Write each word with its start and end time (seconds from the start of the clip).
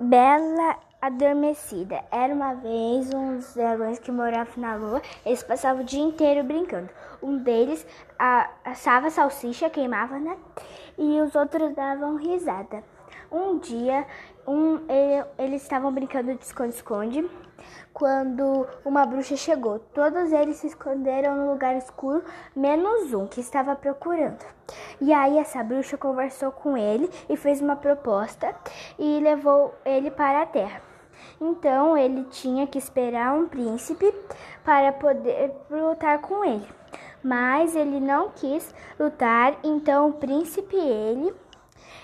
Bela 0.00 0.78
Adormecida. 1.02 2.02
Era 2.10 2.32
uma 2.32 2.54
vez 2.54 3.12
uns 3.12 3.54
dragões 3.54 3.98
que 3.98 4.10
moravam 4.10 4.54
na 4.56 4.74
lua. 4.74 5.02
Eles 5.26 5.42
passavam 5.42 5.82
o 5.82 5.84
dia 5.84 6.00
inteiro 6.00 6.42
brincando. 6.42 6.88
Um 7.22 7.36
deles 7.36 7.86
assava 8.64 9.10
salsicha, 9.10 9.68
queimava, 9.68 10.18
né? 10.18 10.38
E 10.96 11.20
os 11.20 11.34
outros 11.34 11.74
davam 11.74 12.16
risada. 12.16 12.82
Um 13.30 13.58
dia, 13.58 14.06
um, 14.46 14.80
eles 15.38 15.62
estavam 15.62 15.92
brincando 15.92 16.34
de 16.34 16.44
esconde-esconde 16.44 17.30
quando 17.92 18.66
uma 18.84 19.06
bruxa 19.06 19.36
chegou. 19.36 19.78
Todos 19.78 20.32
eles 20.32 20.56
se 20.56 20.68
esconderam 20.68 21.36
no 21.36 21.52
lugar 21.52 21.76
escuro, 21.76 22.24
menos 22.56 23.12
um 23.12 23.26
que 23.26 23.40
estava 23.40 23.76
procurando. 23.76 24.44
E 25.00 25.12
aí 25.12 25.38
essa 25.38 25.62
bruxa 25.62 25.96
conversou 25.96 26.50
com 26.50 26.76
ele 26.76 27.10
e 27.28 27.36
fez 27.36 27.60
uma 27.60 27.76
proposta 27.76 28.54
e 28.98 29.20
levou 29.20 29.74
ele 29.84 30.10
para 30.10 30.42
a 30.42 30.46
terra. 30.46 30.82
Então 31.40 31.96
ele 31.96 32.24
tinha 32.24 32.66
que 32.66 32.78
esperar 32.78 33.34
um 33.34 33.48
príncipe 33.48 34.12
para 34.64 34.92
poder 34.92 35.52
lutar 35.70 36.20
com 36.20 36.44
ele. 36.44 36.66
Mas 37.22 37.76
ele 37.76 38.00
não 38.00 38.30
quis 38.30 38.74
lutar, 38.98 39.58
então 39.62 40.08
o 40.08 40.12
príncipe 40.14 40.74
e 40.74 40.80
ele 40.80 41.34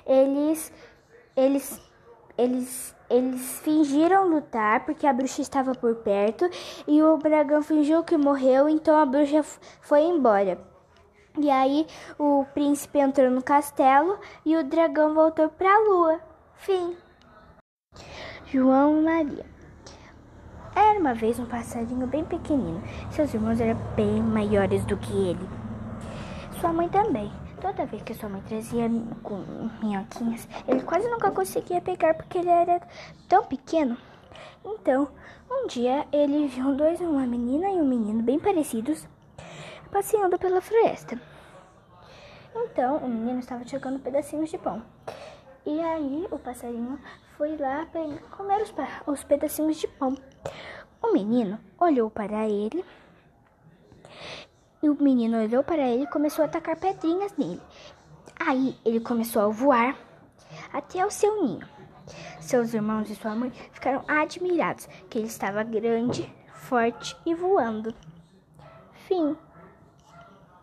eles 0.07 0.73
eles, 1.37 1.81
eles, 2.39 2.97
eles 3.11 3.61
fingiram 3.61 4.29
lutar 4.29 4.85
porque 4.85 5.07
a 5.07 5.13
bruxa 5.13 5.43
estava 5.43 5.75
por 5.75 5.97
perto 5.97 6.49
e 6.89 7.03
o 7.03 7.17
dragão 7.19 7.62
fingiu 7.62 8.03
que 8.03 8.17
morreu, 8.17 8.69
então 8.69 8.97
a 8.97 9.05
bruxa 9.05 9.45
foi 9.83 10.03
embora. 10.03 10.59
E 11.39 11.51
aí 11.51 11.87
o 12.19 12.47
príncipe 12.55 12.99
entrou 12.99 13.31
no 13.31 13.43
castelo 13.43 14.19
e 14.45 14.57
o 14.57 14.65
dragão 14.65 15.12
voltou 15.12 15.51
para 15.51 15.69
a 15.69 15.79
lua. 15.81 16.21
Fim. 16.55 16.97
João 18.47 19.03
Maria. 19.03 19.45
Era 20.75 20.98
uma 20.98 21.15
vez 21.15 21.39
um 21.39 21.47
passarinho 21.47 22.06
bem 22.06 22.25
pequenino. 22.25 22.83
Seus 23.11 23.33
irmãos 23.34 23.61
eram 23.61 23.78
bem 23.95 24.23
maiores 24.23 24.84
do 24.87 24.97
que 24.97 25.12
ele. 25.12 25.48
Sua 26.61 26.73
mãe 26.73 26.89
também. 26.89 27.31
Toda 27.61 27.87
vez 27.87 28.03
que 28.03 28.15
sua 28.15 28.29
mãe 28.29 28.43
trazia 28.43 28.89
minhoquinhas, 28.89 30.47
ele 30.69 30.83
quase 30.83 31.09
nunca 31.09 31.31
conseguia 31.31 31.81
pegar 31.81 32.15
porque 32.15 32.39
ele 32.39 32.51
era 32.51 32.81
tão 33.29 33.45
pequeno. 33.45 33.97
Então, 34.65 35.09
um 35.51 35.67
dia 35.67 36.07
ele 36.12 36.49
viu 36.49 36.75
dois, 36.75 37.01
uma 37.01 37.27
menina 37.27 37.69
e 37.71 37.81
um 37.81 37.87
menino 37.87 38.23
bem 38.23 38.39
parecidos, 38.39 39.07
passeando 39.91 40.39
pela 40.39 40.61
floresta. 40.61 41.19
Então, 42.55 42.99
o 42.99 43.09
menino 43.09 43.39
estava 43.39 43.65
jogando 43.65 44.01
pedacinhos 44.01 44.51
de 44.51 44.59
pão. 44.59 44.83
E 45.65 45.81
aí, 45.81 46.27
o 46.31 46.39
passarinho 46.39 46.99
foi 47.37 47.57
lá 47.57 47.87
para 47.87 48.03
comer 48.37 48.62
os, 48.62 48.73
os 49.07 49.25
pedacinhos 49.25 49.79
de 49.79 49.89
pão. 49.89 50.17
O 51.03 51.12
menino 51.12 51.59
olhou 51.79 52.11
para 52.11 52.49
ele 52.49 52.84
e 54.82 54.88
o 54.88 55.02
menino 55.02 55.38
olhou 55.38 55.62
para 55.62 55.86
ele 55.88 56.05
e 56.05 56.10
começou 56.10 56.42
a 56.42 56.46
atacar 56.46 56.77
pedrinhas 56.77 57.32
nele. 57.36 57.60
Aí 58.38 58.77
ele 58.84 59.00
começou 59.00 59.42
a 59.42 59.48
voar 59.48 59.96
até 60.72 61.05
o 61.05 61.10
seu 61.10 61.42
ninho. 61.42 61.66
Seus 62.41 62.74
irmãos 62.74 63.10
e 63.10 63.14
sua 63.16 63.34
mãe 63.34 63.50
ficaram 63.72 64.04
admirados 64.06 64.86
que 65.10 65.19
ele 65.19 65.27
estava 65.27 65.64
grande, 65.64 66.32
forte 66.52 67.16
e 67.27 67.34
voando. 67.34 67.94
Fim. 69.08 69.36